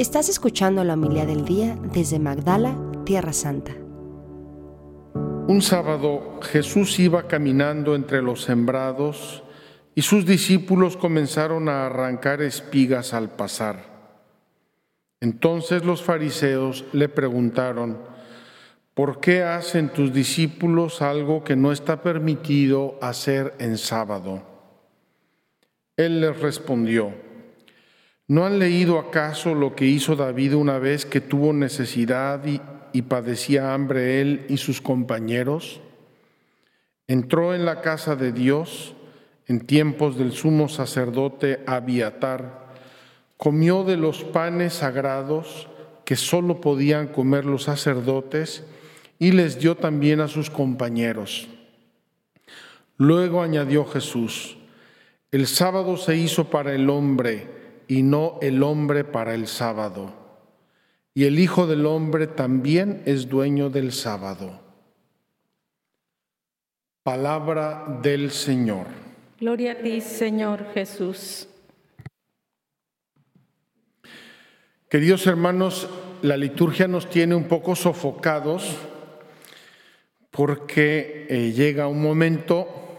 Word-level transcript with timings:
Estás 0.00 0.30
escuchando 0.30 0.82
la 0.82 0.94
humildad 0.94 1.26
del 1.26 1.44
día 1.44 1.76
desde 1.92 2.18
Magdala, 2.18 2.74
Tierra 3.04 3.34
Santa. 3.34 3.72
Un 5.46 5.60
sábado 5.60 6.40
Jesús 6.40 6.98
iba 6.98 7.28
caminando 7.28 7.94
entre 7.94 8.22
los 8.22 8.40
sembrados 8.40 9.42
y 9.94 10.00
sus 10.00 10.24
discípulos 10.24 10.96
comenzaron 10.96 11.68
a 11.68 11.84
arrancar 11.84 12.40
espigas 12.40 13.12
al 13.12 13.28
pasar. 13.28 13.84
Entonces 15.20 15.84
los 15.84 16.02
fariseos 16.02 16.86
le 16.94 17.10
preguntaron, 17.10 17.98
¿por 18.94 19.20
qué 19.20 19.42
hacen 19.42 19.90
tus 19.90 20.14
discípulos 20.14 21.02
algo 21.02 21.44
que 21.44 21.56
no 21.56 21.72
está 21.72 22.00
permitido 22.00 22.98
hacer 23.02 23.52
en 23.58 23.76
sábado? 23.76 24.40
Él 25.98 26.22
les 26.22 26.40
respondió, 26.40 27.12
¿no 28.30 28.46
han 28.46 28.60
leído 28.60 29.00
acaso 29.00 29.56
lo 29.56 29.74
que 29.74 29.86
hizo 29.86 30.14
David 30.14 30.54
una 30.54 30.78
vez 30.78 31.04
que 31.04 31.20
tuvo 31.20 31.52
necesidad 31.52 32.40
y, 32.92 33.02
padecía 33.02 33.74
hambre 33.74 34.20
él 34.20 34.46
y 34.48 34.58
sus 34.58 34.80
compañeros? 34.80 35.80
Entró 37.08 37.56
en 37.56 37.64
la 37.64 37.80
casa 37.80 38.14
de 38.14 38.30
Dios 38.30 38.94
en 39.48 39.66
tiempos 39.66 40.16
del 40.16 40.30
sumo 40.30 40.68
sacerdote 40.68 41.64
Abiatar, 41.66 42.68
comió 43.36 43.82
de 43.82 43.96
los 43.96 44.22
panes 44.22 44.74
sagrados 44.74 45.66
que 46.04 46.14
sólo 46.14 46.60
podían 46.60 47.08
comer 47.08 47.44
los 47.44 47.64
sacerdotes 47.64 48.62
y 49.18 49.32
les 49.32 49.58
dio 49.58 49.76
también 49.76 50.20
a 50.20 50.28
sus 50.28 50.50
compañeros. 50.50 51.48
Luego 52.96 53.42
añadió 53.42 53.84
Jesús, 53.86 54.56
el 55.32 55.48
sábado 55.48 55.96
se 55.96 56.14
hizo 56.14 56.44
para 56.48 56.72
el 56.72 56.88
hombre 56.90 57.58
y 57.90 58.04
no 58.04 58.38
el 58.40 58.62
hombre 58.62 59.02
para 59.02 59.34
el 59.34 59.48
sábado. 59.48 60.12
Y 61.12 61.24
el 61.24 61.40
Hijo 61.40 61.66
del 61.66 61.86
Hombre 61.86 62.28
también 62.28 63.02
es 63.04 63.28
dueño 63.28 63.68
del 63.68 63.90
sábado. 63.90 64.60
Palabra 67.02 67.98
del 68.00 68.30
Señor. 68.30 68.86
Gloria 69.40 69.72
a 69.72 69.78
ti, 69.78 70.00
Señor 70.00 70.72
Jesús. 70.72 71.48
Queridos 74.88 75.26
hermanos, 75.26 75.88
la 76.22 76.36
liturgia 76.36 76.86
nos 76.86 77.10
tiene 77.10 77.34
un 77.34 77.48
poco 77.48 77.74
sofocados 77.74 78.76
porque 80.30 81.26
eh, 81.28 81.50
llega 81.50 81.88
un 81.88 82.00
momento 82.00 82.89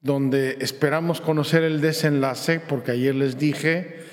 donde 0.00 0.56
esperamos 0.60 1.20
conocer 1.20 1.62
el 1.62 1.80
desenlace, 1.80 2.60
porque 2.60 2.92
ayer 2.92 3.14
les 3.14 3.38
dije, 3.38 4.04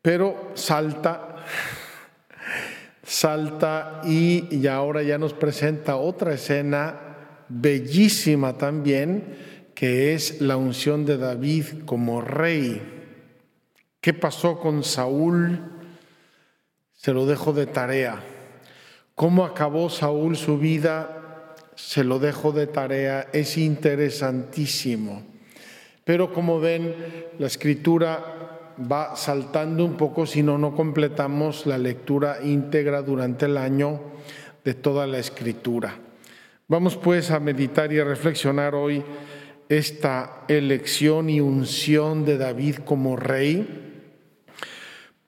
pero 0.00 0.52
salta, 0.54 1.36
salta 3.02 4.02
y, 4.04 4.66
ahora 4.68 5.02
ya 5.02 5.18
nos 5.18 5.34
presenta 5.34 5.96
otra 5.96 6.34
escena 6.34 7.00
bellísima 7.48 8.56
también, 8.56 9.36
que 9.74 10.14
es 10.14 10.40
la 10.40 10.56
unción 10.56 11.04
de 11.04 11.18
David 11.18 11.84
como 11.84 12.20
rey. 12.20 12.80
¿Qué 14.00 14.14
pasó 14.14 14.60
con 14.60 14.84
Saúl? 14.84 15.60
Se 16.92 17.12
lo 17.12 17.26
dejo 17.26 17.52
de 17.52 17.66
tarea. 17.66 18.22
¿Cómo 19.14 19.44
acabó 19.44 19.90
Saúl 19.90 20.36
su 20.36 20.58
vida? 20.58 21.17
Se 21.78 22.02
lo 22.02 22.18
dejo 22.18 22.50
de 22.50 22.66
tarea, 22.66 23.28
es 23.32 23.56
interesantísimo. 23.56 25.22
Pero 26.02 26.32
como 26.32 26.58
ven, 26.58 26.92
la 27.38 27.46
escritura 27.46 28.72
va 28.90 29.14
saltando 29.14 29.84
un 29.84 29.96
poco 29.96 30.26
si 30.26 30.42
no, 30.42 30.58
no 30.58 30.74
completamos 30.74 31.66
la 31.66 31.78
lectura 31.78 32.38
íntegra 32.42 33.02
durante 33.02 33.46
el 33.46 33.56
año 33.56 34.00
de 34.64 34.74
toda 34.74 35.06
la 35.06 35.18
escritura. 35.20 35.94
Vamos 36.66 36.96
pues 36.96 37.30
a 37.30 37.38
meditar 37.38 37.92
y 37.92 38.00
a 38.00 38.04
reflexionar 38.04 38.74
hoy 38.74 39.04
esta 39.68 40.44
elección 40.48 41.30
y 41.30 41.40
unción 41.40 42.24
de 42.24 42.38
David 42.38 42.78
como 42.84 43.14
rey, 43.14 44.02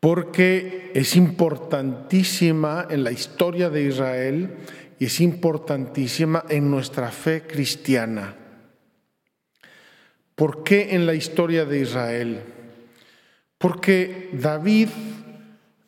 porque 0.01 0.91
es 0.95 1.15
importantísima 1.15 2.89
en 2.91 3.05
la 3.05 3.13
historia 3.13 3.71
de 3.71 3.85
Israel 3.85 4.57
y 5.01 5.07
es 5.07 5.21
importantísima 5.23 6.45
en 6.51 6.71
nuestra 6.71 7.11
fe 7.11 7.47
cristiana. 7.47 8.37
¿Por 10.35 10.63
qué 10.63 10.95
en 10.95 11.07
la 11.07 11.15
historia 11.15 11.65
de 11.65 11.81
Israel? 11.81 12.43
Porque 13.57 14.29
David 14.35 14.89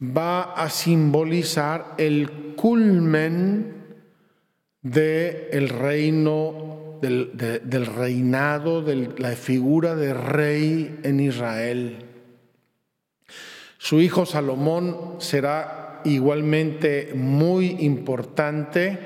va 0.00 0.54
a 0.54 0.70
simbolizar 0.70 1.94
el 1.98 2.54
culmen 2.56 3.74
del 4.80 5.68
reino, 5.68 6.98
del, 7.02 7.36
del 7.36 7.84
reinado, 7.84 8.80
de 8.80 9.12
la 9.18 9.32
figura 9.32 9.94
de 9.94 10.14
rey 10.14 11.00
en 11.02 11.20
Israel. 11.20 12.06
Su 13.76 14.00
hijo 14.00 14.24
Salomón 14.24 15.16
será 15.18 15.81
igualmente 16.04 17.12
muy 17.14 17.76
importante, 17.80 18.98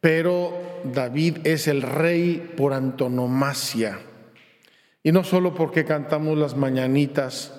pero 0.00 0.80
David 0.84 1.38
es 1.44 1.68
el 1.68 1.82
rey 1.82 2.52
por 2.56 2.72
antonomasia. 2.72 4.00
Y 5.02 5.12
no 5.12 5.24
solo 5.24 5.54
porque 5.54 5.84
cantamos 5.84 6.36
las 6.36 6.56
mañanitas 6.56 7.54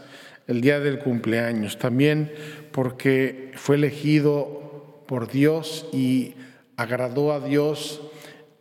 el 0.48 0.62
día 0.62 0.80
del 0.80 1.00
cumpleaños, 1.00 1.78
también 1.78 2.32
porque 2.72 3.52
fue 3.56 3.76
elegido 3.76 5.04
por 5.08 5.32
Dios 5.32 5.88
y 5.92 6.36
agradó 6.78 7.34
a 7.34 7.40
Dios, 7.40 8.02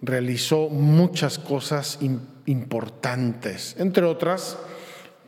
realizó 0.01 0.69
muchas 0.69 1.39
cosas 1.39 1.99
importantes. 2.47 3.77
Entre 3.79 4.05
otras, 4.05 4.59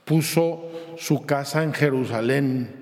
puso 0.04 0.70
su 0.96 1.22
casa 1.22 1.62
en 1.62 1.72
Jerusalén 1.72 2.81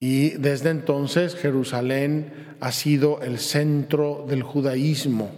y 0.00 0.30
desde 0.30 0.70
entonces 0.70 1.36
Jerusalén 1.36 2.32
ha 2.58 2.72
sido 2.72 3.20
el 3.20 3.38
centro 3.38 4.24
del 4.26 4.42
judaísmo. 4.42 5.30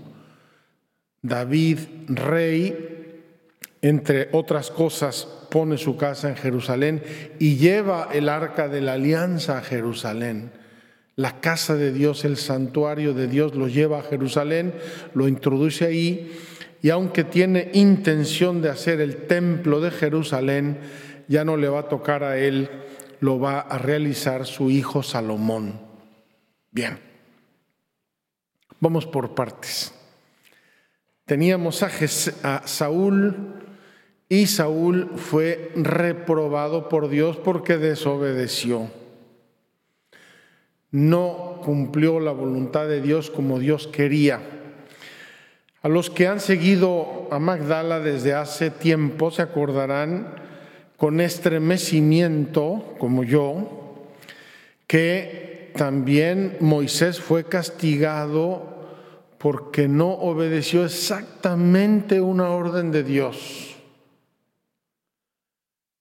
David, 1.21 1.78
rey, 2.06 3.21
entre 3.83 4.28
otras 4.31 4.71
cosas, 4.71 5.27
pone 5.50 5.77
su 5.78 5.97
casa 5.97 6.28
en 6.28 6.37
Jerusalén 6.37 7.03
y 7.41 7.56
lleva 7.56 8.09
el 8.12 8.28
arca 8.28 8.69
de 8.69 8.81
la 8.81 8.95
alianza 8.95 9.59
a 9.59 9.62
Jerusalén. 9.62 10.53
La 11.17 11.41
casa 11.41 11.75
de 11.75 11.93
Dios, 11.93 12.25
el 12.25 12.37
santuario 12.37 13.15
de 13.15 13.27
Dios 13.27 13.56
lo 13.56 13.67
lleva 13.67 13.99
a 13.99 14.05
Jerusalén, 14.05 14.75
lo 15.12 15.27
introduce 15.27 15.84
ahí 15.84 16.33
y 16.81 16.91
aunque 16.91 17.25
tiene 17.25 17.71
intención 17.75 18.62
de 18.62 18.71
hacer 18.71 19.00
el 19.00 19.27
templo 19.27 19.81
de 19.81 19.91
Jerusalén, 19.91 20.79
ya 21.27 21.44
no 21.44 21.56
le 21.56 21.69
va 21.69 21.81
a 21.81 21.89
tocar 21.89 22.23
a 22.23 22.39
él 22.39 22.71
lo 23.22 23.38
va 23.38 23.60
a 23.60 23.78
realizar 23.78 24.47
su 24.47 24.69
hijo 24.69 25.05
Salomón. 25.05 25.81
Bien, 26.72 26.99
vamos 28.81 29.06
por 29.06 29.33
partes. 29.37 29.94
Teníamos 31.25 31.84
a, 31.84 32.66
Saúl 32.66 33.62
y 34.28 34.47
Saúl 34.49 35.12
fue 35.15 35.71
reprobado 35.77 36.88
por 36.88 37.09
Dios 37.09 37.37
porque 37.37 37.78
desobedeció. 37.78 38.91
No 40.91 41.61
cumplió 41.65 42.19
la 42.19 42.32
voluntad 42.32 42.88
de 42.88 43.00
Dios 43.00 43.31
como 43.31 43.61
Dios 43.61 43.87
quería. 43.87 44.41
A 45.81 45.88
los 45.88 46.11
que 46.11 46.27
han 46.27 46.41
seguido 46.41 47.28
a 47.31 47.38
Magdala 47.38 48.00
desde 48.00 48.34
hace 48.34 48.72
tiempo 48.72 49.31
se 49.31 49.43
acordarán 49.43 50.43
con 51.03 51.21
estremecimiento, 51.21 52.95
como 53.01 53.25
yo, 53.25 54.05
que 54.87 55.73
también 55.75 56.56
Moisés 56.61 57.19
fue 57.19 57.43
castigado 57.43 58.87
porque 59.37 59.88
no 59.88 60.11
obedeció 60.12 60.85
exactamente 60.85 62.21
una 62.21 62.50
orden 62.50 62.93
de 62.93 63.03
Dios. 63.03 63.75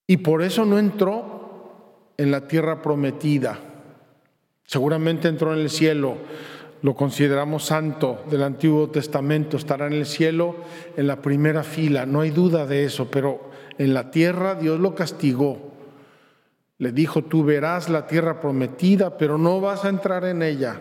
Y 0.06 0.18
por 0.18 0.40
eso 0.40 0.64
no 0.64 0.78
entró 0.78 2.12
en 2.16 2.30
la 2.30 2.46
tierra 2.46 2.80
prometida. 2.80 3.58
Seguramente 4.62 5.26
entró 5.26 5.52
en 5.52 5.58
el 5.58 5.70
cielo, 5.70 6.18
lo 6.82 6.94
consideramos 6.94 7.64
santo 7.64 8.22
del 8.30 8.44
Antiguo 8.44 8.88
Testamento, 8.88 9.56
estará 9.56 9.88
en 9.88 9.94
el 9.94 10.06
cielo 10.06 10.58
en 10.96 11.08
la 11.08 11.20
primera 11.20 11.64
fila, 11.64 12.06
no 12.06 12.20
hay 12.20 12.30
duda 12.30 12.66
de 12.66 12.84
eso, 12.84 13.10
pero 13.10 13.50
en 13.78 13.94
la 13.94 14.10
tierra, 14.10 14.54
Dios 14.54 14.80
lo 14.80 14.94
castigó. 14.94 15.72
Le 16.78 16.92
dijo, 16.92 17.22
tú 17.22 17.44
verás 17.44 17.88
la 17.88 18.06
tierra 18.06 18.40
prometida, 18.40 19.16
pero 19.16 19.38
no 19.38 19.60
vas 19.60 19.84
a 19.84 19.88
entrar 19.88 20.24
en 20.24 20.42
ella. 20.42 20.80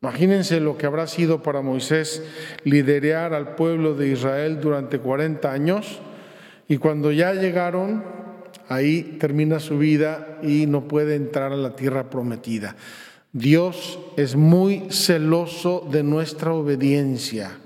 Imagínense 0.00 0.60
lo 0.60 0.78
que 0.78 0.86
habrá 0.86 1.08
sido 1.08 1.42
para 1.42 1.60
Moisés 1.60 2.22
liderar 2.62 3.34
al 3.34 3.56
pueblo 3.56 3.94
de 3.94 4.08
Israel 4.08 4.60
durante 4.60 5.00
40 5.00 5.50
años 5.50 6.00
y 6.68 6.76
cuando 6.76 7.10
ya 7.10 7.34
llegaron 7.34 8.04
ahí 8.68 9.16
termina 9.18 9.58
su 9.58 9.78
vida 9.78 10.38
y 10.42 10.66
no 10.66 10.86
puede 10.86 11.16
entrar 11.16 11.52
a 11.52 11.56
la 11.56 11.74
tierra 11.74 12.10
prometida. 12.10 12.76
Dios 13.32 13.98
es 14.16 14.36
muy 14.36 14.86
celoso 14.90 15.86
de 15.90 16.04
nuestra 16.04 16.52
obediencia. 16.52 17.58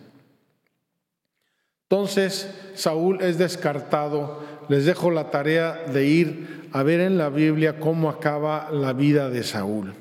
Entonces 1.93 2.49
Saúl 2.73 3.21
es 3.21 3.37
descartado. 3.37 4.43
Les 4.71 4.87
dejo 4.87 5.11
la 5.11 5.31
tarea 5.31 5.75
de 5.93 6.07
ir 6.07 6.69
a 6.73 6.83
ver 6.83 7.01
en 7.01 7.19
la 7.19 7.29
Biblia 7.29 7.79
cómo 7.79 8.09
acaba 8.09 8.71
la 8.73 8.95
vida 8.95 9.29
de 9.29 9.43
Saúl 9.43 9.93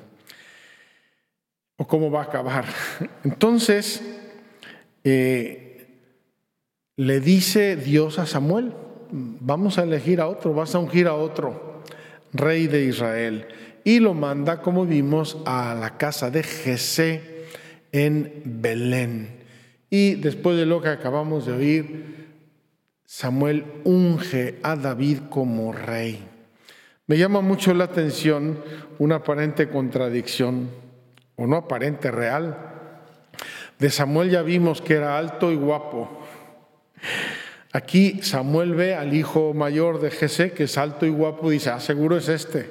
o 1.75 1.85
cómo 1.85 2.09
va 2.09 2.21
a 2.21 2.23
acabar. 2.23 2.63
Entonces, 3.25 4.01
eh, 5.03 5.85
le 6.95 7.19
dice 7.19 7.75
Dios 7.75 8.19
a 8.19 8.25
Samuel, 8.25 8.71
vamos 9.11 9.77
a 9.77 9.83
elegir 9.83 10.21
a 10.21 10.29
otro, 10.29 10.53
vas 10.53 10.73
a 10.73 10.79
ungir 10.79 11.07
a 11.07 11.15
otro, 11.15 11.83
rey 12.31 12.67
de 12.67 12.85
Israel. 12.85 13.47
Y 13.83 13.99
lo 13.99 14.13
manda, 14.13 14.61
como 14.61 14.85
vimos, 14.85 15.39
a 15.45 15.75
la 15.75 15.97
casa 15.97 16.31
de 16.31 16.43
Jesé 16.43 17.47
en 17.91 18.43
Belén. 18.45 19.40
Y 19.93 20.15
después 20.15 20.55
de 20.55 20.65
lo 20.65 20.81
que 20.81 20.87
acabamos 20.87 21.45
de 21.45 21.51
oír, 21.51 22.29
Samuel 23.05 23.65
unge 23.83 24.57
a 24.63 24.77
David 24.77 25.17
como 25.29 25.73
rey. 25.73 26.25
Me 27.07 27.17
llama 27.17 27.41
mucho 27.41 27.73
la 27.73 27.83
atención 27.83 28.63
una 28.99 29.15
aparente 29.15 29.67
contradicción, 29.67 30.69
o 31.35 31.45
no 31.45 31.57
aparente, 31.57 32.09
real. 32.09 32.57
De 33.79 33.89
Samuel 33.89 34.29
ya 34.29 34.43
vimos 34.43 34.81
que 34.81 34.93
era 34.93 35.17
alto 35.17 35.51
y 35.51 35.55
guapo. 35.55 36.21
Aquí 37.73 38.21
Samuel 38.21 38.75
ve 38.75 38.95
al 38.95 39.13
hijo 39.13 39.53
mayor 39.53 39.99
de 39.99 40.11
Jesé, 40.11 40.53
que 40.53 40.63
es 40.63 40.77
alto 40.77 41.05
y 41.05 41.09
guapo, 41.09 41.51
y 41.51 41.55
dice, 41.55 41.71
ah, 41.71 41.81
seguro 41.81 42.15
es 42.15 42.29
este. 42.29 42.69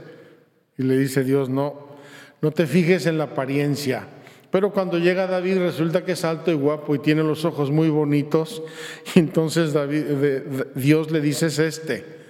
Y 0.79 0.85
le 0.85 0.97
dice 0.97 1.23
Dios, 1.23 1.51
no, 1.51 1.99
no 2.41 2.51
te 2.51 2.67
fijes 2.67 3.05
en 3.05 3.19
la 3.19 3.25
apariencia 3.25 4.09
pero 4.51 4.73
cuando 4.73 4.99
llega 4.99 5.27
David 5.27 5.59
resulta 5.59 6.05
que 6.05 6.13
es 6.13 6.25
alto 6.25 6.51
y 6.51 6.55
guapo 6.55 6.95
y 6.95 6.99
tiene 6.99 7.23
los 7.23 7.45
ojos 7.45 7.71
muy 7.71 7.89
bonitos. 7.89 8.63
Entonces 9.15 9.73
Dios 10.75 11.11
le 11.11 11.21
dice 11.21 11.47
es 11.47 11.59
este. 11.59 12.21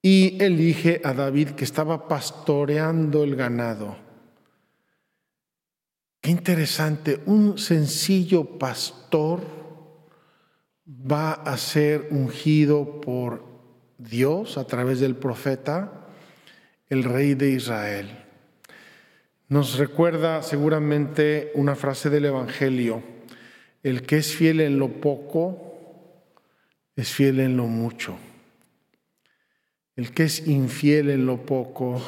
Y 0.00 0.42
elige 0.42 1.00
a 1.04 1.12
David 1.12 1.50
que 1.50 1.64
estaba 1.64 2.08
pastoreando 2.08 3.24
el 3.24 3.36
ganado. 3.36 3.96
Qué 6.20 6.30
interesante, 6.30 7.20
un 7.26 7.58
sencillo 7.58 8.58
pastor 8.58 9.40
va 10.88 11.32
a 11.32 11.56
ser 11.56 12.08
ungido 12.10 13.00
por 13.00 13.44
Dios 13.98 14.56
a 14.56 14.64
través 14.64 15.00
del 15.00 15.16
profeta, 15.16 16.06
el 16.88 17.02
rey 17.02 17.34
de 17.34 17.50
Israel. 17.50 18.21
Nos 19.52 19.76
recuerda 19.76 20.42
seguramente 20.42 21.52
una 21.56 21.74
frase 21.74 22.08
del 22.08 22.24
Evangelio, 22.24 23.02
el 23.82 24.00
que 24.00 24.16
es 24.16 24.34
fiel 24.34 24.62
en 24.62 24.78
lo 24.78 24.88
poco, 24.88 25.74
es 26.96 27.12
fiel 27.12 27.38
en 27.38 27.58
lo 27.58 27.66
mucho. 27.66 28.16
El 29.94 30.12
que 30.12 30.22
es 30.22 30.48
infiel 30.48 31.10
en 31.10 31.26
lo 31.26 31.44
poco, 31.44 32.00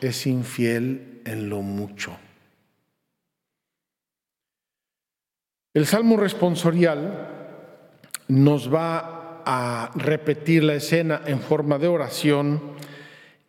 es 0.00 0.28
infiel 0.28 1.22
en 1.24 1.50
lo 1.50 1.60
mucho. 1.60 2.16
El 5.74 5.86
Salmo 5.86 6.16
responsorial 6.16 7.66
nos 8.28 8.72
va 8.72 9.42
a 9.44 9.90
repetir 9.96 10.62
la 10.62 10.74
escena 10.74 11.22
en 11.26 11.40
forma 11.40 11.78
de 11.80 11.88
oración 11.88 12.76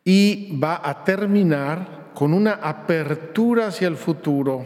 y 0.04 0.58
va 0.58 0.82
a 0.84 1.04
terminar 1.04 2.07
con 2.18 2.34
una 2.34 2.54
apertura 2.54 3.68
hacia 3.68 3.88
el 3.88 3.96
futuro. 3.96 4.66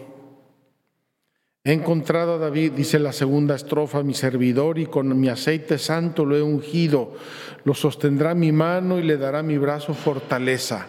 He 1.65 1.73
encontrado 1.73 2.35
a 2.35 2.37
David, 2.37 2.71
dice 2.71 2.97
la 2.97 3.11
segunda 3.11 3.55
estrofa, 3.55 4.03
mi 4.03 4.13
servidor 4.13 4.79
y 4.79 4.85
con 4.85 5.19
mi 5.19 5.27
aceite 5.27 5.77
santo 5.77 6.23
lo 6.23 6.37
he 6.37 6.41
ungido, 6.41 7.13
lo 7.65 7.73
sostendrá 7.73 8.33
mi 8.35 8.53
mano 8.53 8.99
y 8.99 9.03
le 9.03 9.17
dará 9.17 9.43
mi 9.43 9.57
brazo 9.57 9.93
fortaleza. 9.93 10.87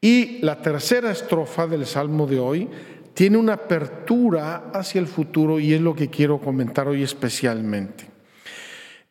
Y 0.00 0.40
la 0.40 0.60
tercera 0.60 1.12
estrofa 1.12 1.68
del 1.68 1.86
Salmo 1.86 2.26
de 2.26 2.40
hoy 2.40 2.68
tiene 3.14 3.36
una 3.36 3.52
apertura 3.52 4.72
hacia 4.74 5.00
el 5.00 5.06
futuro 5.06 5.60
y 5.60 5.74
es 5.74 5.80
lo 5.80 5.94
que 5.94 6.10
quiero 6.10 6.40
comentar 6.40 6.88
hoy 6.88 7.04
especialmente. 7.04 8.04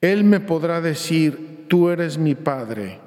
Él 0.02 0.26
me 0.26 0.42
podrá 0.42 0.82
decir, 0.82 1.64
tú 1.70 1.88
eres 1.88 2.18
mi 2.18 2.36
Padre, 2.36 3.00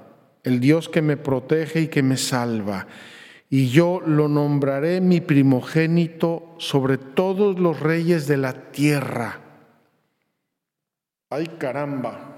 el 0.45 0.61
Dios 0.61 0.89
que 0.89 1.03
me 1.03 1.19
protege 1.19 1.83
y 1.83 1.89
que 1.89 2.03
me 2.03 2.17
salva 2.17 2.87
y 3.53 3.69
yo 3.69 4.01
lo 4.07 4.29
nombraré 4.29 5.01
mi 5.01 5.21
primogénito 5.21 6.55
sobre 6.59 6.99
todos 6.99 7.59
los 7.59 7.81
reyes 7.81 8.29
de 8.29 8.37
la 8.37 8.71
tierra. 8.71 9.41
Ay 11.29 11.49
caramba. 11.59 12.29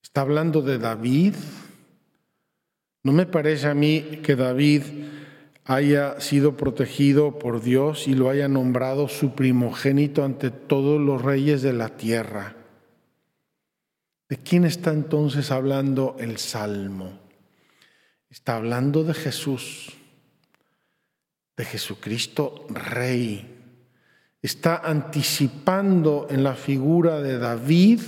Está 0.00 0.20
hablando 0.20 0.62
de 0.62 0.78
David. 0.78 1.34
No 3.02 3.10
me 3.10 3.26
parece 3.26 3.66
a 3.66 3.74
mí 3.74 4.20
que 4.22 4.36
David 4.36 4.82
haya 5.64 6.20
sido 6.20 6.56
protegido 6.56 7.40
por 7.40 7.62
Dios 7.62 8.06
y 8.06 8.14
lo 8.14 8.30
haya 8.30 8.46
nombrado 8.46 9.08
su 9.08 9.34
primogénito 9.34 10.24
ante 10.24 10.52
todos 10.52 11.00
los 11.00 11.20
reyes 11.20 11.62
de 11.62 11.72
la 11.72 11.88
tierra. 11.88 12.54
¿De 14.28 14.36
quién 14.36 14.64
está 14.64 14.92
entonces 14.92 15.50
hablando 15.50 16.14
el 16.20 16.38
Salmo? 16.38 17.23
Está 18.34 18.56
hablando 18.56 19.04
de 19.04 19.14
Jesús, 19.14 19.92
de 21.56 21.64
Jesucristo 21.64 22.66
Rey. 22.68 23.46
Está 24.42 24.78
anticipando 24.78 26.26
en 26.28 26.42
la 26.42 26.56
figura 26.56 27.22
de 27.22 27.38
David 27.38 28.00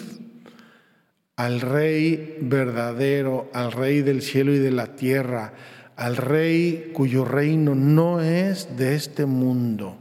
al 1.37 1.61
Rey 1.61 2.39
verdadero, 2.41 3.49
al 3.53 3.71
Rey 3.71 4.03
del 4.03 4.21
cielo 4.21 4.53
y 4.53 4.59
de 4.59 4.73
la 4.73 4.97
tierra, 4.97 5.53
al 5.95 6.17
Rey 6.17 6.91
cuyo 6.93 7.25
reino 7.25 7.77
no 7.77 8.21
es 8.21 8.77
de 8.77 8.97
este 8.97 9.27
mundo. 9.27 9.97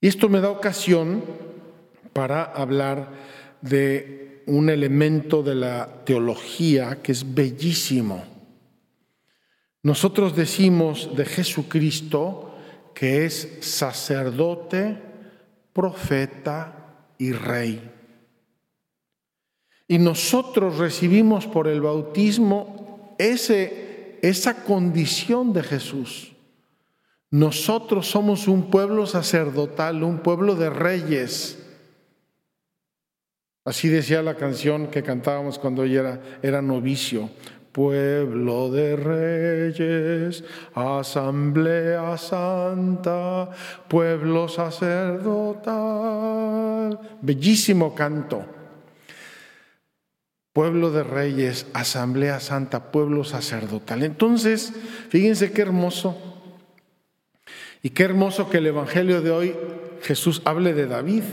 Y 0.00 0.08
esto 0.08 0.30
me 0.30 0.40
da 0.40 0.48
ocasión 0.48 1.22
para 2.14 2.42
hablar 2.42 3.10
de 3.60 4.42
un 4.46 4.70
elemento 4.70 5.42
de 5.42 5.56
la 5.56 6.04
teología 6.06 7.02
que 7.02 7.12
es 7.12 7.34
bellísimo 7.34 8.35
nosotros 9.86 10.34
decimos 10.34 11.14
de 11.14 11.24
Jesucristo 11.24 12.52
que 12.92 13.24
es 13.24 13.58
sacerdote, 13.60 15.00
profeta 15.72 17.04
y 17.18 17.30
rey. 17.30 17.88
Y 19.86 19.98
nosotros 19.98 20.78
recibimos 20.78 21.46
por 21.46 21.68
el 21.68 21.82
bautismo 21.82 23.14
ese, 23.16 24.18
esa 24.22 24.64
condición 24.64 25.52
de 25.52 25.62
Jesús. 25.62 26.32
Nosotros 27.30 28.08
somos 28.08 28.48
un 28.48 28.72
pueblo 28.72 29.06
sacerdotal, 29.06 30.02
un 30.02 30.18
pueblo 30.18 30.56
de 30.56 30.68
reyes. 30.68 31.64
Así 33.64 33.86
decía 33.86 34.20
la 34.20 34.34
canción 34.34 34.88
que 34.88 35.04
cantábamos 35.04 35.60
cuando 35.60 35.84
ella 35.84 36.00
era, 36.00 36.20
era 36.42 36.60
novicio 36.60 37.30
pueblo 37.76 38.70
de 38.70 38.96
reyes, 38.96 40.42
asamblea 40.74 42.16
santa, 42.16 43.50
pueblo 43.86 44.48
sacerdotal. 44.48 46.98
Bellísimo 47.20 47.94
canto. 47.94 48.46
Pueblo 50.54 50.90
de 50.90 51.04
reyes, 51.04 51.66
asamblea 51.74 52.40
santa, 52.40 52.90
pueblo 52.90 53.24
sacerdotal. 53.24 54.04
Entonces, 54.04 54.72
fíjense 55.10 55.52
qué 55.52 55.60
hermoso. 55.60 56.16
Y 57.82 57.90
qué 57.90 58.04
hermoso 58.04 58.48
que 58.48 58.56
el 58.56 58.68
Evangelio 58.68 59.20
de 59.20 59.30
hoy 59.30 59.54
Jesús 60.00 60.40
hable 60.46 60.72
de 60.72 60.86
David. 60.86 61.24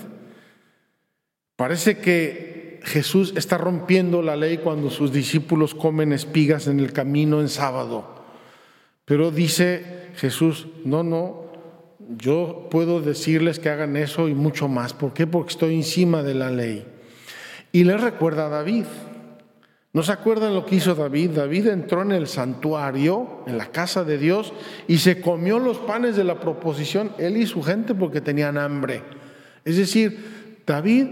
Parece 1.55 1.99
que 1.99 2.62
Jesús 2.83 3.33
está 3.37 3.57
rompiendo 3.57 4.21
la 4.21 4.35
ley 4.35 4.57
cuando 4.57 4.89
sus 4.89 5.13
discípulos 5.13 5.73
comen 5.73 6.11
espigas 6.11 6.67
en 6.67 6.79
el 6.79 6.91
camino 6.91 7.39
en 7.39 7.47
sábado. 7.47 8.23
Pero 9.05 9.31
dice 9.31 10.11
Jesús, 10.15 10.67
no, 10.83 11.01
no, 11.01 11.45
yo 12.17 12.67
puedo 12.69 13.01
decirles 13.01 13.59
que 13.59 13.69
hagan 13.69 13.95
eso 13.95 14.27
y 14.27 14.35
mucho 14.35 14.67
más. 14.67 14.93
¿Por 14.93 15.13
qué? 15.13 15.25
Porque 15.25 15.51
estoy 15.51 15.75
encima 15.75 16.23
de 16.23 16.33
la 16.33 16.51
ley. 16.51 16.85
Y 17.71 17.85
le 17.85 17.97
recuerda 17.97 18.47
a 18.47 18.49
David. 18.49 18.85
¿No 19.93 20.03
se 20.03 20.11
acuerdan 20.11 20.53
lo 20.53 20.65
que 20.65 20.75
hizo 20.75 20.95
David? 20.95 21.31
David 21.31 21.67
entró 21.67 22.01
en 22.01 22.11
el 22.11 22.27
santuario, 22.27 23.43
en 23.45 23.57
la 23.57 23.67
casa 23.67 24.03
de 24.03 24.17
Dios, 24.17 24.51
y 24.87 24.97
se 24.97 25.21
comió 25.21 25.59
los 25.59 25.77
panes 25.77 26.15
de 26.15 26.23
la 26.23 26.39
proposición, 26.39 27.11
él 27.19 27.37
y 27.37 27.45
su 27.45 27.61
gente, 27.61 27.93
porque 27.93 28.19
tenían 28.19 28.57
hambre. 28.57 29.03
Es 29.63 29.77
decir, 29.77 30.63
David 30.65 31.07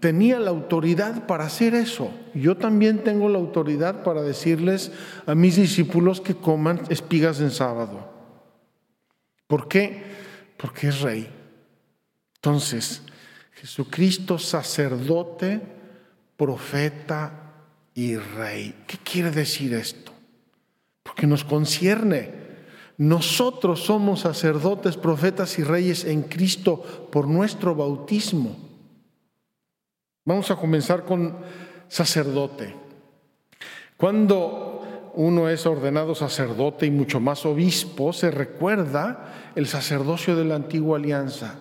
tenía 0.00 0.40
la 0.40 0.50
autoridad 0.50 1.26
para 1.26 1.44
hacer 1.44 1.74
eso. 1.74 2.10
Yo 2.34 2.56
también 2.56 3.04
tengo 3.04 3.28
la 3.28 3.38
autoridad 3.38 4.02
para 4.02 4.22
decirles 4.22 4.90
a 5.26 5.34
mis 5.34 5.56
discípulos 5.56 6.20
que 6.20 6.34
coman 6.34 6.80
espigas 6.88 7.40
en 7.40 7.50
sábado. 7.50 8.10
¿Por 9.46 9.68
qué? 9.68 10.02
Porque 10.56 10.88
es 10.88 11.00
rey. 11.00 11.28
Entonces, 12.36 13.02
Jesucristo 13.52 14.38
sacerdote, 14.38 15.60
profeta 16.36 17.52
y 17.94 18.16
rey. 18.16 18.74
¿Qué 18.86 18.96
quiere 18.98 19.30
decir 19.30 19.74
esto? 19.74 20.12
Porque 21.02 21.26
nos 21.26 21.44
concierne. 21.44 22.40
Nosotros 22.96 23.80
somos 23.80 24.20
sacerdotes, 24.20 24.96
profetas 24.96 25.58
y 25.58 25.64
reyes 25.64 26.04
en 26.04 26.22
Cristo 26.22 27.08
por 27.10 27.28
nuestro 27.28 27.74
bautismo. 27.74 28.69
Vamos 30.30 30.48
a 30.52 30.54
comenzar 30.54 31.04
con 31.04 31.38
sacerdote. 31.88 32.72
Cuando 33.96 35.10
uno 35.14 35.48
es 35.48 35.66
ordenado 35.66 36.14
sacerdote 36.14 36.86
y 36.86 36.92
mucho 36.92 37.18
más 37.18 37.44
obispo, 37.44 38.12
se 38.12 38.30
recuerda 38.30 39.50
el 39.56 39.66
sacerdocio 39.66 40.36
de 40.36 40.44
la 40.44 40.54
antigua 40.54 40.98
alianza, 40.98 41.58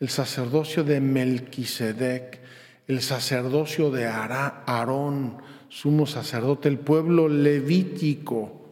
el 0.00 0.08
sacerdocio 0.08 0.82
de 0.82 0.98
Melquisedec, 1.02 2.40
el 2.88 3.02
sacerdocio 3.02 3.90
de 3.90 4.06
Aarón, 4.06 5.36
sumo 5.68 6.06
sacerdote, 6.06 6.70
el 6.70 6.78
pueblo 6.78 7.28
levítico, 7.28 8.62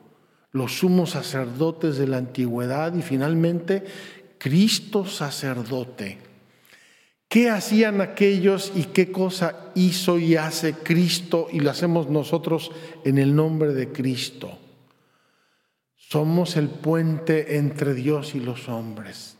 los 0.52 0.78
sumos 0.78 1.10
sacerdotes 1.10 1.98
de 1.98 2.06
la 2.06 2.16
antigüedad 2.16 2.94
y 2.94 3.02
finalmente 3.02 3.84
Cristo 4.38 5.04
sacerdote. 5.04 6.33
¿Qué 7.34 7.50
hacían 7.50 8.00
aquellos 8.00 8.70
y 8.76 8.84
qué 8.84 9.10
cosa 9.10 9.72
hizo 9.74 10.20
y 10.20 10.36
hace 10.36 10.72
Cristo 10.72 11.48
y 11.50 11.58
lo 11.58 11.72
hacemos 11.72 12.08
nosotros 12.08 12.70
en 13.04 13.18
el 13.18 13.34
nombre 13.34 13.74
de 13.74 13.90
Cristo? 13.90 14.56
Somos 15.96 16.56
el 16.56 16.68
puente 16.68 17.56
entre 17.56 17.92
Dios 17.92 18.36
y 18.36 18.38
los 18.38 18.68
hombres. 18.68 19.36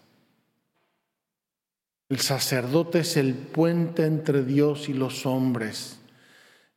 El 2.09 2.19
sacerdote 2.19 2.99
es 2.99 3.17
el 3.17 3.35
puente 3.35 4.05
entre 4.07 4.43
Dios 4.43 4.89
y 4.89 4.93
los 4.93 5.25
hombres. 5.25 6.01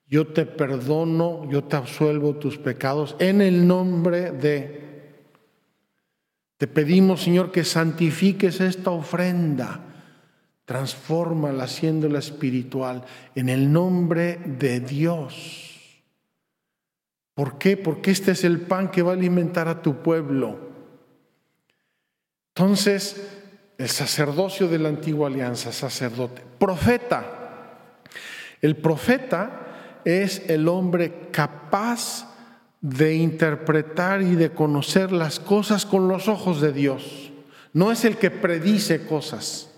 Yo 0.05 0.27
te 0.27 0.45
perdono, 0.45 1.49
yo 1.49 1.63
te 1.63 1.77
absuelvo 1.77 2.35
tus 2.35 2.59
pecados 2.59 3.15
en 3.17 3.41
el 3.41 3.65
nombre 3.65 4.33
de... 4.33 5.23
Te 6.57 6.67
pedimos, 6.67 7.23
Señor, 7.23 7.51
que 7.51 7.63
santifiques 7.63 8.61
esta 8.61 8.91
ofrenda, 8.91 9.86
transfórmala 10.67 11.63
haciéndola 11.63 12.19
espiritual 12.19 13.05
en 13.35 13.47
el 13.47 13.71
nombre 13.71 14.37
de 14.43 14.81
Dios. 14.81 16.03
¿Por 17.33 17.57
qué? 17.57 17.77
Porque 17.77 18.11
este 18.11 18.31
es 18.31 18.43
el 18.43 18.59
pan 18.59 18.91
que 18.91 19.01
va 19.01 19.13
a 19.13 19.15
alimentar 19.15 19.69
a 19.69 19.81
tu 19.81 20.03
pueblo. 20.03 20.59
Entonces, 22.53 23.15
el 23.77 23.87
sacerdocio 23.87 24.67
de 24.67 24.79
la 24.79 24.89
antigua 24.89 25.29
alianza, 25.29 25.71
sacerdote, 25.71 26.43
profeta. 26.59 27.23
El 28.61 28.75
profeta 28.75 30.01
es 30.03 30.49
el 30.49 30.67
hombre 30.67 31.29
capaz 31.31 32.27
de 32.81 33.15
interpretar 33.15 34.21
y 34.21 34.35
de 34.35 34.51
conocer 34.51 35.13
las 35.13 35.39
cosas 35.39 35.85
con 35.85 36.09
los 36.09 36.27
ojos 36.27 36.59
de 36.59 36.73
Dios. 36.73 37.31
No 37.71 37.89
es 37.89 38.03
el 38.03 38.17
que 38.17 38.31
predice 38.31 39.05
cosas. 39.05 39.71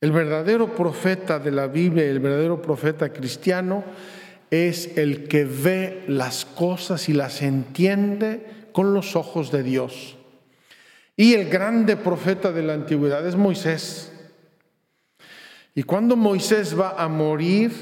El 0.00 0.12
verdadero 0.12 0.74
profeta 0.74 1.40
de 1.40 1.50
la 1.50 1.66
Biblia, 1.66 2.04
el 2.04 2.20
verdadero 2.20 2.62
profeta 2.62 3.12
cristiano, 3.12 3.84
es 4.50 4.96
el 4.96 5.26
que 5.26 5.44
ve 5.44 6.04
las 6.06 6.44
cosas 6.44 7.08
y 7.08 7.12
las 7.12 7.42
entiende 7.42 8.46
con 8.72 8.94
los 8.94 9.16
ojos 9.16 9.50
de 9.50 9.62
Dios. 9.62 10.16
Y 11.16 11.34
el 11.34 11.48
grande 11.48 11.96
profeta 11.96 12.52
de 12.52 12.62
la 12.62 12.74
antigüedad 12.74 13.26
es 13.26 13.34
Moisés. 13.34 14.12
Y 15.74 15.82
cuando 15.82 16.16
Moisés 16.16 16.78
va 16.78 16.90
a 16.90 17.08
morir, 17.08 17.72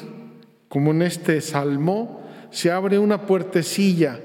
como 0.69 0.93
en 0.93 1.03
este 1.03 1.43
salmo, 1.43 2.23
se 2.51 2.71
abre 2.71 2.99
una 2.99 3.27
puertecilla 3.27 4.21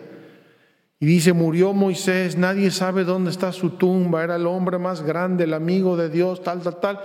y 1.00 1.06
dice, 1.06 1.34
murió 1.34 1.74
Moisés, 1.74 2.38
nadie 2.38 2.72
sabe 2.72 3.04
dónde 3.04 3.32
está 3.32 3.52
su 3.52 3.72
tumba, 3.72 4.24
era 4.24 4.38
el 4.38 4.48
hombre 4.48 4.78
más 4.78 5.02
grande, 5.02 5.44
el 5.44 5.54
amigo 5.54 5.98
de 5.98 6.10
Dios, 6.10 6.42
tal, 6.44 6.62
tal, 6.62 6.80
tal, 6.80 7.00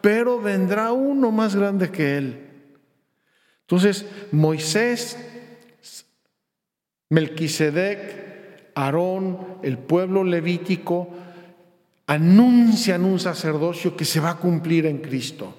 pero 0.00 0.40
vendrá 0.40 0.92
uno 0.92 1.30
más 1.30 1.54
grande 1.56 1.90
que 1.90 2.16
él. 2.16 2.46
Entonces, 3.62 4.06
Moisés, 4.32 5.16
Melquisedec, 7.08 8.72
Aarón, 8.74 9.58
el 9.62 9.78
pueblo 9.78 10.24
levítico, 10.24 11.08
anuncian 12.06 13.04
un 13.04 13.20
sacerdocio 13.20 13.96
que 13.96 14.04
se 14.04 14.20
va 14.20 14.30
a 14.30 14.36
cumplir 14.38 14.86
en 14.86 14.98
Cristo. 14.98 15.54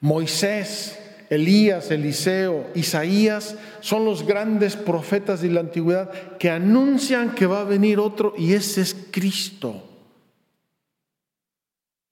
Moisés, 0.00 0.98
Elías, 1.30 1.90
Eliseo, 1.90 2.70
Isaías 2.74 3.56
son 3.80 4.04
los 4.04 4.26
grandes 4.26 4.76
profetas 4.76 5.42
de 5.42 5.50
la 5.50 5.60
antigüedad 5.60 6.10
que 6.38 6.50
anuncian 6.50 7.34
que 7.34 7.46
va 7.46 7.60
a 7.60 7.64
venir 7.64 7.98
otro 7.98 8.34
y 8.36 8.52
ese 8.52 8.80
es 8.82 8.96
Cristo. 9.10 9.89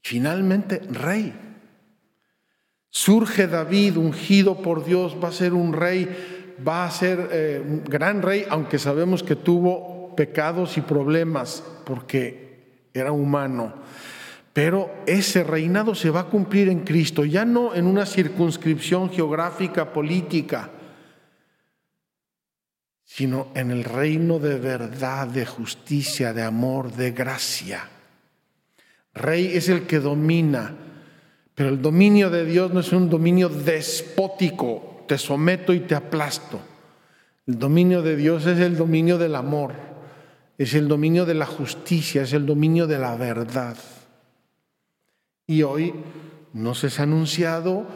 Finalmente, 0.03 0.81
rey. 0.91 1.35
Surge 2.91 3.47
David, 3.47 3.97
ungido 3.97 4.63
por 4.63 4.85
Dios, 4.85 5.17
va 5.23 5.29
a 5.29 5.33
ser 5.33 5.53
un 5.53 5.73
rey, 5.73 6.09
va 6.67 6.85
a 6.85 6.91
ser 6.91 7.29
eh, 7.31 7.63
un 7.65 7.85
gran 7.85 8.23
rey, 8.23 8.47
aunque 8.49 8.79
sabemos 8.79 9.23
que 9.23 9.37
tuvo 9.37 10.15
pecados 10.17 10.79
y 10.79 10.81
problemas 10.81 11.63
porque 11.85 12.89
era 12.95 13.13
humano. 13.13 13.75
Pero 14.53 14.91
ese 15.07 15.45
reinado 15.45 15.95
se 15.95 16.11
va 16.11 16.21
a 16.21 16.27
cumplir 16.27 16.69
en 16.69 16.81
Cristo, 16.81 17.25
ya 17.25 17.45
no 17.45 17.75
en 17.75 17.87
una 17.87 18.07
circunscripción 18.07 19.11
geográfica, 19.11 19.93
política, 19.93 20.71
sino 23.05 23.49
en 23.55 23.71
el 23.71 23.85
reino 23.85 24.39
de 24.39 24.59
verdad, 24.59 25.29
de 25.29 25.47
justicia, 25.47 26.33
de 26.33 26.43
amor, 26.43 26.93
de 26.93 27.13
gracia. 27.13 27.89
Rey 29.19 29.51
es 29.55 29.69
el 29.69 29.83
que 29.83 29.99
domina, 30.01 30.75
pero 31.55 31.69
el 31.69 31.83
dominio 31.83 32.31
de 32.31 32.45
Dios 32.45 32.73
no 32.73 32.81
es 32.81 32.93
un 32.93 33.11
dominio 33.11 33.49
despótico, 33.49 35.05
te 35.07 35.19
someto 35.19 35.75
y 35.75 35.81
te 35.81 35.95
aplasto. 35.95 36.61
El 37.47 37.59
dominio 37.59 38.03
de 38.03 38.17
Dios 38.17 38.47
es 38.47 38.59
el 38.61 38.77
dominio 38.77 39.19
del 39.19 39.35
amor, 39.35 39.73
es 40.57 40.75
el 40.75 40.87
dominio 40.87 41.27
de 41.27 41.35
la 41.35 41.47
justicia, 41.47 42.23
es 42.23 42.33
el 42.33 42.47
dominio 42.47 42.87
de 42.87 42.99
la 42.99 43.17
verdad. 43.17 43.77
Y 45.47 45.63
hoy 45.63 45.95
nos 46.53 46.85
es 46.85 47.01
anunciado, 47.01 47.87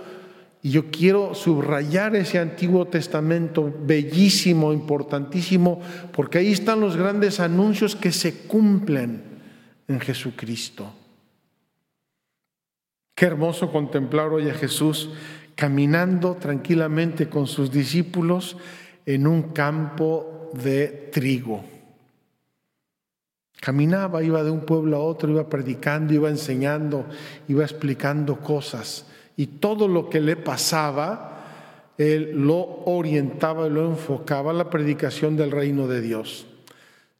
y 0.63 0.71
yo 0.71 0.91
quiero 0.91 1.35
subrayar 1.35 2.15
ese 2.15 2.39
Antiguo 2.39 2.87
Testamento 2.87 3.75
bellísimo, 3.85 4.73
importantísimo, 4.73 5.81
porque 6.13 6.39
ahí 6.39 6.53
están 6.53 6.81
los 6.81 6.97
grandes 6.97 7.41
anuncios 7.41 7.97
que 7.97 8.13
se 8.13 8.47
cumplen 8.47 9.23
en 9.89 10.01
Jesucristo. 10.01 11.02
Qué 13.23 13.27
hermoso 13.27 13.71
contemplar 13.71 14.33
hoy 14.33 14.49
a 14.49 14.55
Jesús 14.55 15.11
caminando 15.55 16.35
tranquilamente 16.35 17.29
con 17.29 17.47
sus 17.47 17.71
discípulos 17.71 18.57
en 19.07 19.29
un 19.29 19.53
campo 19.53 20.51
de 20.55 21.09
trigo. 21.13 21.63
Caminaba, 23.61 24.25
iba 24.25 24.43
de 24.43 24.51
un 24.51 24.63
pueblo 24.63 24.97
a 24.97 25.05
otro, 25.05 25.31
iba 25.31 25.49
predicando, 25.49 26.13
iba 26.13 26.31
enseñando, 26.31 27.07
iba 27.47 27.63
explicando 27.63 28.41
cosas. 28.41 29.07
Y 29.37 29.47
todo 29.47 29.87
lo 29.87 30.11
que 30.11 30.21
le 30.21 30.35
pasaba, 30.35 31.45
él 31.99 32.33
lo 32.35 32.83
orientaba 32.87 33.69
y 33.69 33.71
lo 33.71 33.87
enfocaba 33.87 34.51
a 34.51 34.55
la 34.55 34.69
predicación 34.69 35.37
del 35.37 35.53
reino 35.53 35.87
de 35.87 36.01
Dios. 36.01 36.49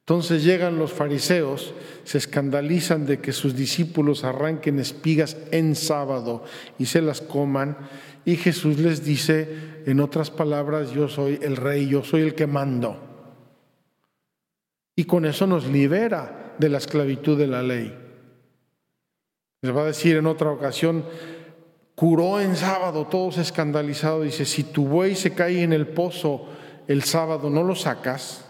Entonces 0.05 0.43
llegan 0.43 0.77
los 0.77 0.91
fariseos, 0.91 1.73
se 2.03 2.17
escandalizan 2.17 3.05
de 3.05 3.19
que 3.19 3.31
sus 3.31 3.55
discípulos 3.55 4.25
arranquen 4.25 4.79
espigas 4.79 5.37
en 5.51 5.75
sábado 5.75 6.43
y 6.77 6.87
se 6.87 7.01
las 7.01 7.21
coman. 7.21 7.77
Y 8.25 8.35
Jesús 8.35 8.79
les 8.79 9.05
dice, 9.05 9.47
en 9.85 10.01
otras 10.01 10.29
palabras, 10.29 10.91
yo 10.91 11.07
soy 11.07 11.39
el 11.41 11.55
rey, 11.55 11.87
yo 11.87 12.03
soy 12.03 12.21
el 12.21 12.35
que 12.35 12.47
mando. 12.47 12.99
Y 14.93 15.05
con 15.05 15.25
eso 15.25 15.47
nos 15.47 15.67
libera 15.67 16.53
de 16.57 16.67
la 16.67 16.79
esclavitud 16.79 17.37
de 17.37 17.47
la 17.47 17.63
ley. 17.63 17.97
Les 19.61 19.73
va 19.73 19.83
a 19.83 19.85
decir 19.85 20.17
en 20.17 20.27
otra 20.27 20.51
ocasión, 20.51 21.05
curó 21.95 22.41
en 22.41 22.57
sábado, 22.57 23.07
todos 23.07 23.37
escandalizados, 23.37 24.25
dice, 24.25 24.43
si 24.43 24.65
tu 24.65 24.85
buey 24.85 25.15
se 25.15 25.33
cae 25.33 25.63
en 25.63 25.71
el 25.71 25.87
pozo 25.87 26.49
el 26.89 27.03
sábado, 27.03 27.49
¿no 27.49 27.63
lo 27.63 27.73
sacas? 27.73 28.49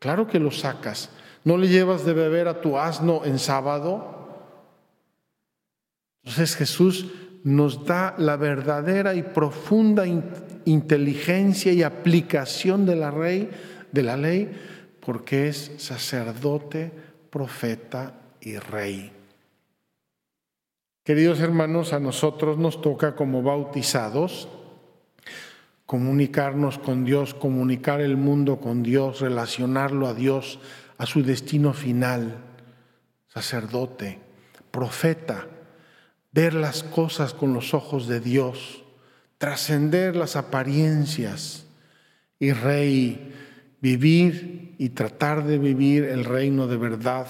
Claro 0.00 0.26
que 0.26 0.40
lo 0.40 0.50
sacas. 0.50 1.10
¿No 1.44 1.56
le 1.56 1.68
llevas 1.68 2.04
de 2.04 2.14
beber 2.14 2.48
a 2.48 2.60
tu 2.60 2.78
asno 2.78 3.22
en 3.24 3.38
sábado? 3.38 4.18
Entonces 6.24 6.56
Jesús 6.56 7.06
nos 7.44 7.84
da 7.84 8.14
la 8.18 8.36
verdadera 8.36 9.14
y 9.14 9.22
profunda 9.22 10.04
inteligencia 10.64 11.72
y 11.72 11.82
aplicación 11.82 12.84
de 12.86 12.96
la, 12.96 13.10
rey, 13.10 13.50
de 13.92 14.02
la 14.02 14.16
ley 14.16 14.50
porque 15.00 15.48
es 15.48 15.72
sacerdote, 15.78 16.92
profeta 17.30 18.14
y 18.40 18.56
rey. 18.56 19.12
Queridos 21.04 21.40
hermanos, 21.40 21.92
a 21.92 22.00
nosotros 22.00 22.58
nos 22.58 22.80
toca 22.80 23.16
como 23.16 23.42
bautizados 23.42 24.48
comunicarnos 25.90 26.78
con 26.78 27.04
Dios, 27.04 27.34
comunicar 27.34 28.00
el 28.00 28.16
mundo 28.16 28.60
con 28.60 28.84
Dios, 28.84 29.18
relacionarlo 29.18 30.06
a 30.06 30.14
Dios, 30.14 30.60
a 30.98 31.04
su 31.04 31.24
destino 31.24 31.72
final, 31.72 32.36
sacerdote, 33.26 34.20
profeta, 34.70 35.48
ver 36.30 36.54
las 36.54 36.84
cosas 36.84 37.34
con 37.34 37.54
los 37.54 37.74
ojos 37.74 38.06
de 38.06 38.20
Dios, 38.20 38.84
trascender 39.36 40.14
las 40.14 40.36
apariencias 40.36 41.66
y 42.38 42.52
rey, 42.52 43.34
vivir 43.80 44.76
y 44.78 44.90
tratar 44.90 45.42
de 45.42 45.58
vivir 45.58 46.04
el 46.04 46.24
reino 46.24 46.68
de 46.68 46.76
verdad, 46.76 47.26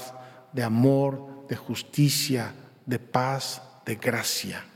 de 0.52 0.64
amor, 0.64 1.46
de 1.48 1.56
justicia, 1.56 2.52
de 2.84 2.98
paz, 2.98 3.62
de 3.86 3.94
gracia. 3.96 4.66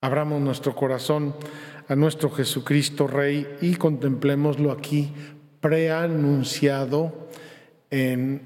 Abramos 0.00 0.38
nuestro 0.42 0.76
corazón 0.76 1.34
a 1.88 1.96
nuestro 1.96 2.30
Jesucristo 2.30 3.06
Rey 3.06 3.46
y 3.60 3.74
contemplémoslo 3.74 4.72
aquí 4.72 5.12
preanunciado 5.60 7.28
en 7.90 8.42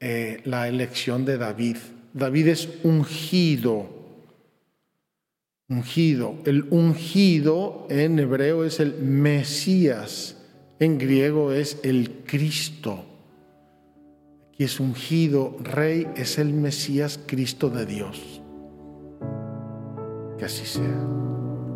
eh, 0.00 0.40
la 0.44 0.68
elección 0.68 1.24
de 1.24 1.38
David. 1.38 1.76
David 2.12 2.48
es 2.48 2.68
ungido, 2.84 3.88
ungido. 5.68 6.36
El 6.44 6.66
ungido 6.70 7.86
en 7.90 8.18
hebreo 8.18 8.64
es 8.64 8.80
el 8.80 8.94
Mesías, 8.98 10.36
en 10.78 10.98
griego 10.98 11.52
es 11.52 11.78
el 11.82 12.22
Cristo. 12.26 13.04
Aquí 14.52 14.64
es 14.64 14.78
ungido, 14.78 15.56
rey 15.60 16.06
es 16.16 16.38
el 16.38 16.52
Mesías 16.52 17.18
Cristo 17.26 17.70
de 17.70 17.86
Dios. 17.86 18.40
Que 20.38 20.44
así 20.44 20.64
sea. 20.64 21.43